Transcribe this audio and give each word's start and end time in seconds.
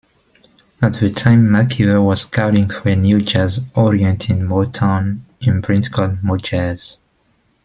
At 0.81 0.93
the 0.95 1.11
time, 1.11 1.49
McKeever 1.49 2.03
was 2.03 2.21
scouting 2.23 2.69
for 2.69 2.89
a 2.89 2.95
new 2.95 3.21
jazz-oriented 3.21 4.37
Motown 4.39 5.19
imprint 5.41 5.91
called 5.91 6.23
MoJazz. 6.23 6.97